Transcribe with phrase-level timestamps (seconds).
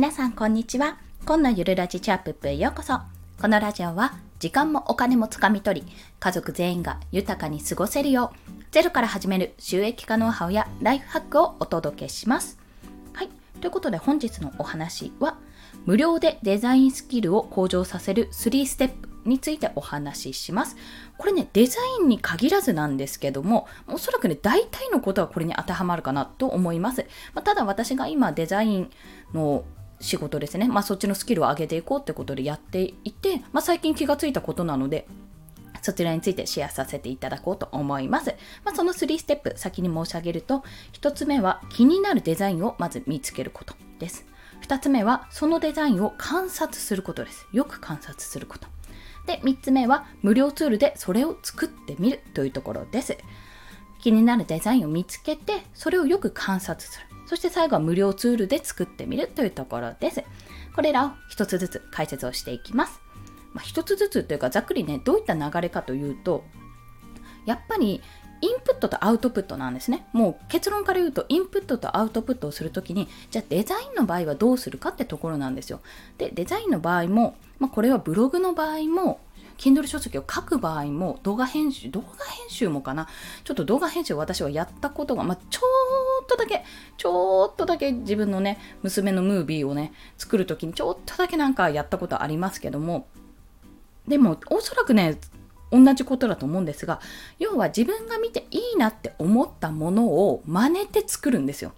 [0.00, 0.96] 皆さんこんにちは。
[1.26, 2.94] 今のゆるラジチャップップへようこそ。
[3.38, 5.86] このラジオは時間もお金もつかみ取り、
[6.18, 12.58] 家族全員が豊かに過ごせるよう、ゼロから始める収益化ノウハウやライフハックをお届けします。
[13.12, 13.28] はい。
[13.60, 15.36] ということで本日のお話は、
[15.84, 20.78] 無料でデザインスキルを向上させる3ステップについてお話しします。
[21.18, 27.06] これね、デザインに限らずなんですけども、おそらくね、大体のことはこれに当てはまるかなと思います。
[27.34, 28.90] まあ、ただ私が今デザイン
[29.34, 29.62] の
[30.00, 35.06] 仕事ですね、まあ、そっちのスキルを上げていこうってことでやっていて、まあ、最近気がついたことなので、
[35.82, 38.34] そちらについてシェアさせていただこうと思います。
[38.64, 44.26] まあ、その3ステップ先に申し上げると、1つ目は気になるデザインをまず見つけることです。
[44.62, 47.46] 2つ目はそのデザインを観察することです。
[47.52, 48.68] よく観察すること。
[49.26, 53.16] で、3つ目は無料ツールでそれを作ってみるというところです。
[54.00, 57.06] 気になるデザインを見つけて、それをよく観察する。
[57.30, 60.24] そして最後は無料ツールで作ってみるというところです。
[60.74, 63.00] これらを一つずつ解説をしていきます。
[63.52, 66.42] まあ、一つずつというかざっくりね、どういった流れかというと、
[67.46, 68.02] やっぱり
[68.40, 70.06] インプットとアウトプットなんですね。
[70.12, 75.80] もう結論から言うと、インプットとアウトプットをするときに、じゃあデザインの場合はどうするかってところなんですよ。
[76.18, 79.20] で、デザインの場合も、まあ、これはブログの場合も、
[79.58, 83.08] Kindle 書籍を書く場合も、動画編集、動画編集もかな。
[83.44, 85.60] ちょっと動画編集を私はやったことが、まあ、ちょ
[86.22, 86.64] っとだけ、
[86.96, 93.06] ちょっとだけ自分のね、娘のムービーをね、作るときにちょっとだけなんかやったことありますけども、
[94.08, 95.18] でも、おそらくね、
[95.70, 97.00] 同じことだと思うんですが
[97.38, 101.72] 要は自分が見ていいなって思ったものを真似て作るんですよ。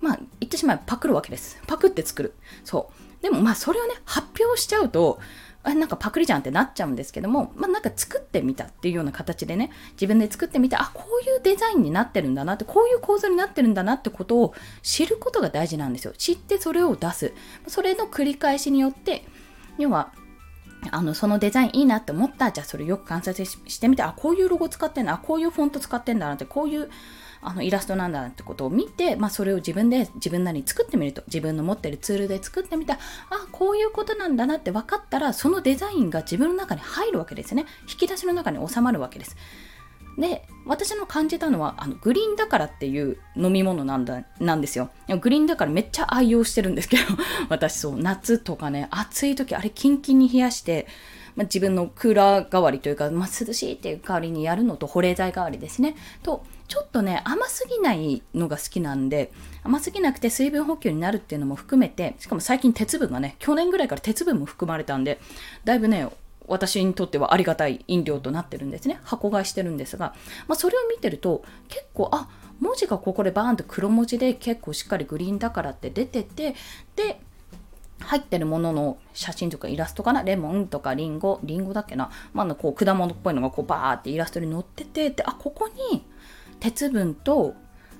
[0.00, 1.58] まあ言ってしまえばパクるわけです。
[1.66, 2.34] パクって作る。
[2.64, 3.22] そう。
[3.22, 5.18] でもまあそれをね発表しちゃうと
[5.64, 16.12] あなんかパクリじゃんってなっちゃうんですけども、まあなんか作ってみたっていうような形でね、自分で作ってみて、あ、こういうデザインになってるんだなって、こういう構造になってるんだなってことを知ることが大事なんですよ。
[16.18, 17.32] 知ってそれを出す。
[17.66, 19.24] それの繰り返しによって、
[19.78, 20.12] 要は
[20.90, 22.52] あの、そのデザインいいなって思った。
[22.52, 26.90] じゃあそれよく観察してみて、あ、こういうロゴ使ってんだ、あ、こういうフォント使ってんだなって、こういう
[27.44, 31.22] あのイラストなんだなってことを見て、まあ、それを自分で自分なりに作ってみると。
[31.26, 32.94] 自分の持ってるツールで作ってみた。
[32.94, 32.98] あ
[33.52, 37.66] こういうことなんだなって分かったらそのデザインが自分の中に入るわけですね。
[37.82, 39.36] 引き出しの中に収まるわけです。
[40.18, 44.90] で私の感じたのはあのグリーンだからっていう飲み物なんだなんですよ。
[45.20, 47.02] グリーンだからめっちゃ愛用してるんですけど
[47.48, 50.86] 私そう夏とかね暑い時あれキンキンに冷やして
[51.36, 55.96] ま、自分のクーラー代わりというか、ま、涼しいっていう代わりにやるのと保冷剤代わりですね。
[56.22, 59.32] とちょっとね甘すぎないのが好きなんで
[59.62, 65.20] 甘すぎなくて水分補給になるっていうのも含めてしかも最近鉄分がね去年ぐらいから鉄分も含まれたんで
[65.64, 66.08] だいぶね
[66.46, 69.00] 私にとってはありがたい飲料となってるんですね。
[69.04, 70.14] 箱買いしてるんですが、
[70.46, 72.28] まあ、それを見てると結構、あ、
[72.60, 76.54] 文字がここでバーンと黒文字で結構しっかりグリーンだからって出てて、
[76.96, 77.20] で、
[78.00, 80.22] 入ってるものの写真とかイラストかな？
[80.22, 82.10] レモンとかリンゴ、リンゴだっけな？
[82.32, 86.04] まあ、こう果物っぽいのがこうバーってイラストに載ってて、で、あ、ここに
[86.60, 87.54] 鉄分と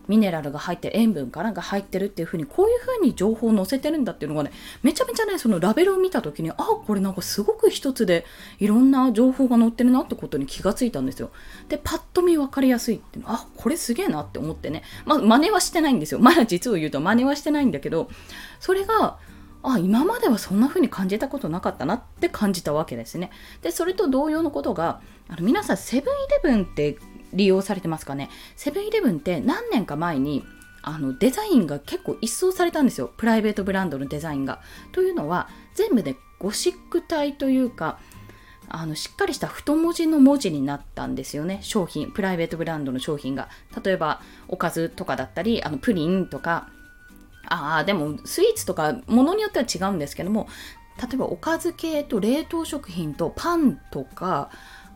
[0.09, 8.25] ミネラルが入ってる塩分かなんか入ってるっていう風にこういう風に情報を載せてるんだっていうのがねめちゃめちゃねそのラベルを見た時にあこれなんかすごく一つで
[8.59, 11.31] いろんな情報が載ってるなってことに気がついたんですよ。
[11.69, 14.83] でパッと見分かりやすいってのあこれすげえなって思ってね。
[15.07, 16.21] まあ真似はしてないんですよ。
[16.21, 18.09] まだ実を言うと真似はしてないんだけど
[18.61, 19.19] それが
[19.67, 23.31] あ今まではそんな風に感じたことなかったなって感じたわけですね。
[23.63, 26.99] でそれと同様のことがあの皆さんセブンイレブンって
[27.35, 28.31] 利用されてますかね？
[28.57, 30.45] セブンイレブンって何年か前に
[30.83, 33.13] あのデザインが結構一掃されたんですよ。
[33.17, 34.61] プライベートブランドのデザインが。
[34.93, 37.99] というのは全部でゴシック体というか
[38.69, 41.59] あのしっかりした太文字の文字になったんですよね。
[41.63, 43.49] 商品プライベートブランドの商品が。
[43.85, 46.69] 例えばおかずとかだったりあのプリンとか。
[47.47, 50.49] ああでもスイーツとかものによっては違うんですけども
[50.99, 54.49] 例えばおかず系と冷凍食品とパンとか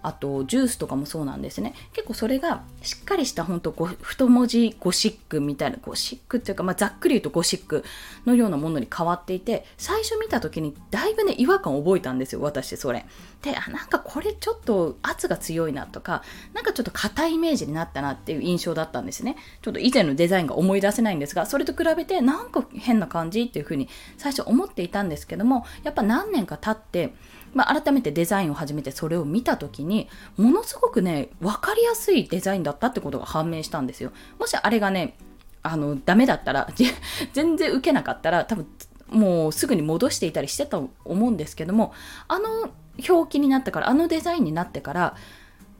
[0.02, 1.74] あとジュースとかもそうなんですね。
[1.92, 7.84] 結構それがしっかりした本当太文字ゴシックみたいなゴシックっていうか、まあ、ざっくり言うとゴシック
[8.26, 13.04] のようなものに変わっていて最初見た時にだいぶね違和感を覚えたんですよ私それ。
[13.42, 16.22] であなんかこれちょっと圧が強いなとか
[16.54, 19.36] なんかちょっと硬いイメージになったなっていう印象だったんですね。
[19.62, 27.14] ちょっと以前のデザインが思い出せないんですがそれと比べてなんか変な感じっていうふうに最初思っていたんですけどもやっぱ何年か経って
[27.54, 34.12] まあ、改めてデザインを始めてそれを見た時にものすごくね分かりやすいデザインだったってことが判明したんですよ。
[34.38, 35.16] もしあれがね
[35.62, 36.68] あのダメだったら
[37.32, 38.66] 全然受けなかったら多分
[39.10, 41.92] もうすぐに戻していたりしてたと思うんですけども
[42.28, 42.70] あの
[43.08, 45.16] 表記になってからあのデザインになってから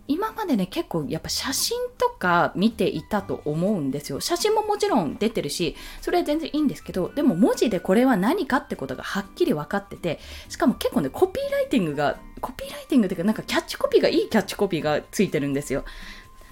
[0.08, 4.20] 今までね結構やっぱ写真とか見ていたと思うんですよ。
[4.20, 10.19] 写真ももちろん出てるしそれは全然いいんですけどでも文字でこれは何かってことがはっきり分かってて
[10.49, 15.84] しかも結構ねコピーライティングがコピーライティングっていうかなんかキャッチコピーがいいキャッチコピーがついてるんですよ。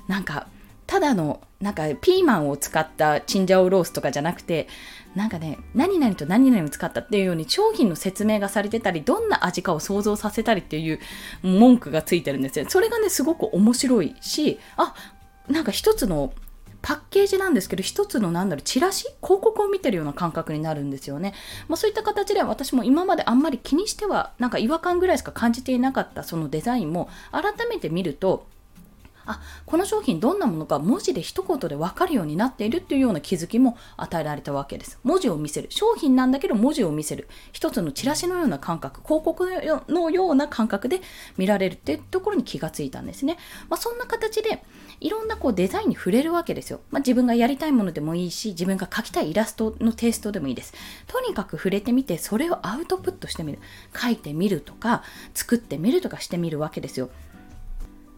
[0.07, 0.49] なんか
[0.87, 4.69] ただのなんかピーマンを使ったチンジャオロースとかじゃなくて
[5.15, 11.01] なんかね何々と何々を使ったっていうように商品の説明がされてたりどんな味かを想像させたりっていう
[11.43, 14.95] 文句がついてるんですよそれがねすごく面白いしあ
[15.49, 16.35] なんか一つの
[16.83, 19.07] パッケージなんですけど、一つのなんだろう、チラシ？
[19.21, 21.35] 広告を見てるような感覚になるんですよね。
[21.67, 28.47] まあそういった形で私も今まであんまり気にしては、なんか違和感ぐらいしか感じていなかったそのデザインも改めて見ると、
[29.27, 34.99] あこの商品どんなものか文字で一言で分かるようになっているっていうような気づきも与えられたわけです。
[35.03, 35.69] 文字を見せる。
[35.71, 37.29] 商品なんだけど文字を見せる。
[37.53, 39.49] 一つのチラシのような感覚広告
[39.89, 41.01] のような感覚で
[41.37, 43.37] 見られるっていうところに気がついたんですね、
[43.69, 44.63] まあ、そんな形で
[45.01, 50.75] いろんなこうデザインに触れるわけですよ、まあ、自分がやりたいものでもいいし自分が描きたいイラストのテイストでもいいです。
[51.07, 53.59] とにかく触れてみてそれをアウトプットしてみる。
[53.95, 55.03] 書いてみるとか
[55.35, 57.11] 作ってみるとかしてみるわけですよ。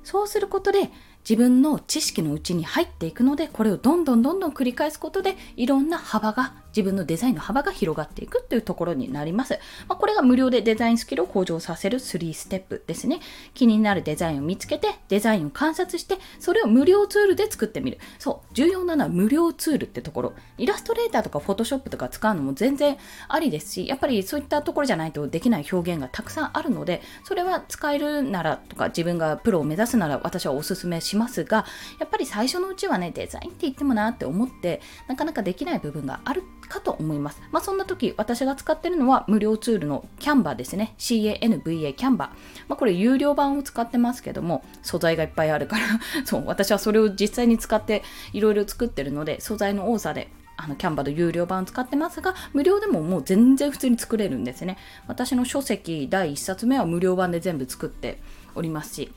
[0.09, 0.91] そうすることで
[1.29, 9.59] 自分の知識のうちに入っていくのでこれをどんどんどんどん繰り返すことでいろんな幅が自分のデザインの幅が広がっていくっていうところになります。
[9.89, 13.21] まあ、これが無料でデザインスキルを向上させる3ステップですね。
[13.55, 17.99] 気になるデザインを見つけて、デザインを観察して、それを無料ツールで作ってみる。
[18.19, 20.35] そう、重要なのは無料ツールってところ。
[20.57, 22.97] イラストレーターとかフォトショップとか使うのも全然
[23.29, 31.67] ありですし、やっぱりそういったところじゃないとできない表現がたくさんあるので、それは使えるならとか自分がプロを目指すなら私はお勧めしますますが、
[31.99, 37.41] やっぱり最初のうちはね、デザインって言ってもなって思って、なかなかできない部分があるかと思います。
[37.51, 40.95] まあ、そんな時、私が使ってるのは無料ツールのキャンバーですね。
[40.99, 42.29] CANVA キャンバー。
[42.69, 45.87] まあ、これ有料版を使ってますけども、素材がいっぱいあるから
[46.25, 54.77] そう、私はそれを実際に使っていろいろ作ってるので、素材の多さであのキャンバーの有料版を使ってますが、無料でももう全然普通に作れるんですね。
[55.07, 58.21] 私の書籍第1冊目は無料版で全部作って
[58.57, 59.13] おりますし、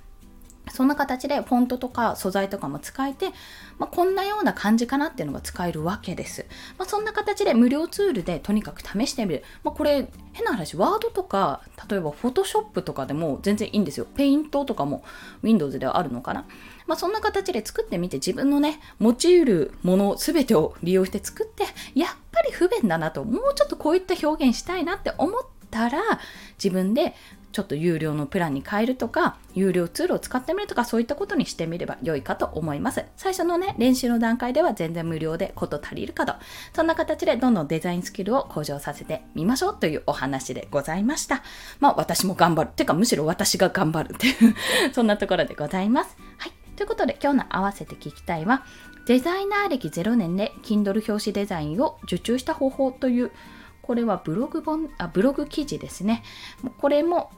[0.69, 3.30] そんな形でフォントとか素材とかも使えて、
[3.80, 6.46] まあ、こんなような感じかなっていうのが使えるわけです。
[6.78, 9.44] まあ、そんな形で無料ツールでとにかく試してみる。
[9.63, 14.06] まあ、これ変な話、ワードとか、例えばフォトショップとかでも全然いいんですよ。
[14.16, 15.04] ペイントとかも
[15.42, 16.46] Windows ではあるのかな。
[16.88, 21.64] まあ、そんな形で作ってみて自分のね、持ち得るもの全てを利用して作って、
[21.96, 26.00] やっぱり不便だなと、もうちょっとこういった表現したいなって思ったら、
[26.64, 27.16] 自分で
[27.51, 33.03] ちょっと有料のプランに変えるとか、有料ツールを使ってみるとか、そういったことにしてみれば良いかと思います。
[33.18, 36.33] 最初のね、練習の段階では全然無料でこと足りるかと。
[36.74, 41.44] そんな形でどんどんデザインスキルを向上させてみましょうというお話でございました。
[41.80, 42.69] まあ私も頑張る。
[42.75, 44.56] てかむしろ私が頑張るっていう
[44.94, 46.18] そんなところでございます。
[46.38, 46.51] はい。
[46.77, 48.63] ということで今日の合わせて聞きたいは、
[49.06, 53.31] デザイナー歴0年で Kindle 表紙デザインを受注した方法という
[53.81, 56.24] これはブログ本あブログ記事ですね。
[56.77, 57.31] これも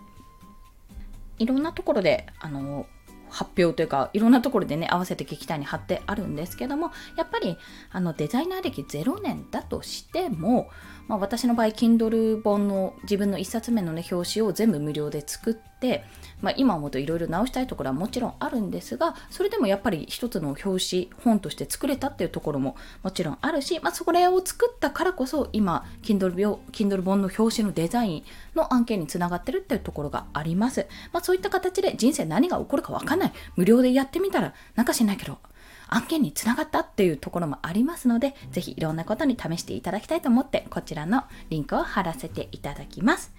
[1.39, 2.87] いろんなところであの
[3.29, 7.57] 発表というかいろんなところでね合わせて聞きたいに貼ってあるんですけどもやっぱり
[7.91, 10.69] あのデザイナー歴0年だとしても、
[11.07, 16.03] まあ、私の場合 Kindle 本の自分の1冊目のね表紙を全部無料で作って
[16.43, 28.23] まあ、今思うといろいろ直したいところはもちろんあるんですがそれでもやっぱり一つの表紙本として作れたっていうところももちろんあるし、まあ、それを作ったからこそ今 Kindle, Kindle 本の表紙のデザイン
[28.55, 33.33] の案件につながってるっていうところがあります、まあ、そういった形で人生何が起こるかわかんない。
[33.55, 35.37] 無料でやってみたらなんかしないけど
[35.87, 43.31] 案件につながったっていうところもありますので、ぜひいろんなことに試していただきたいと思って、こちらのリンクを貼らせていただきます。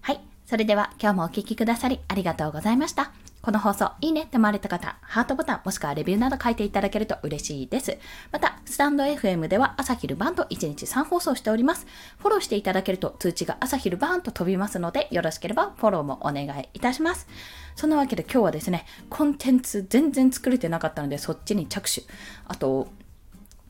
[0.00, 0.20] はい。
[0.46, 3.25] それでは今日もお聴きくださりありがとうございました。
[3.46, 7.96] この放送いいねって思われた方、ハートボタンもしくはレビューなど書いていただけると嬉しいです。
[8.32, 11.86] また、スタンド FM では朝昼晩と1日3放送しております。
[12.18, 17.28] フォローしていただけると通知が朝昼晩と飛びますので、よろしければフォローもお願いいたします。
[17.76, 22.02] そんなわけで今日はですね、コンテンツ全然作れてなかったので、そっちに着手。
[22.48, 22.88] あと、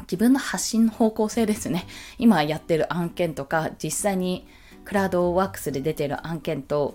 [0.05, 1.87] 自分の発信の方向性ですね。
[2.17, 4.49] 今やってる案件とか、実際に
[4.87, 6.95] クラウドワークスで出てる案件と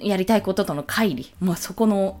[0.00, 2.20] やりたいこととの乖離、もうそこの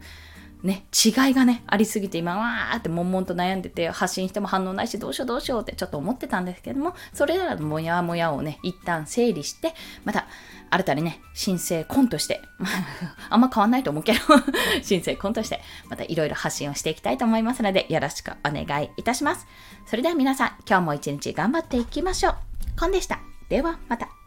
[0.62, 10.26] ね、違いがね、ありすぎて今、わーって悶々と悩んでて、発信しても反応ないし、どうしようどうしようってちょっと思ってたんですけども、それらのモヤモヤをね、一旦整理して、また、
[10.70, 12.42] 新たにね、申請コンとして、
[13.30, 14.18] あんま変わんないと思うけど
[14.82, 19.46] 申請コンとして、またいろいろ発信をしていきたいと思いますので、よろしくお願いいたします。
[19.86, 22.36] それでは皆さん、今日も一日頑張っていきましょう。
[22.78, 23.20] コンでした。
[23.48, 24.17] では、また。